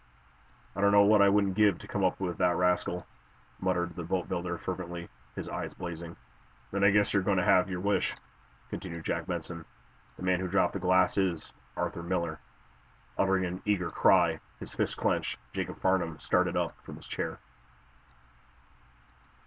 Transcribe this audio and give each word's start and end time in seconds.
"I 0.75 0.81
don't 0.81 0.91
know 0.93 1.03
what 1.03 1.21
I 1.21 1.29
wouldn't 1.29 1.53
give 1.53 1.77
to 1.77 1.87
come 1.87 2.03
up 2.03 2.19
with 2.19 2.39
that 2.39 2.55
rascal!" 2.57 3.05
muttered 3.59 3.95
the 3.95 4.03
boatbuilder 4.03 4.57
fervently, 4.57 5.07
his 5.35 5.47
eyes 5.47 5.75
blazing. 5.75 6.17
"Then 6.71 6.83
I 6.83 6.89
guess 6.89 7.13
you're 7.13 7.21
going 7.21 7.37
to 7.37 7.43
have 7.43 7.69
your 7.69 7.81
wish," 7.81 8.15
continued 8.71 9.05
Jack 9.05 9.27
Benson. 9.27 9.63
"The 10.17 10.23
man 10.23 10.39
who 10.39 10.47
dropped 10.47 10.73
the 10.73 10.79
glass 10.79 11.19
is 11.19 11.53
Arthur 11.77 12.01
Miller." 12.01 12.39
Uttering 13.15 13.45
an 13.45 13.61
eager 13.63 13.91
cry, 13.91 14.39
his 14.59 14.73
fists 14.73 14.95
clenched, 14.95 15.37
Jacob 15.53 15.77
Farnum 15.77 16.17
started 16.17 16.57
up 16.57 16.81
from 16.83 16.95
his 16.95 17.05
chair. 17.05 17.37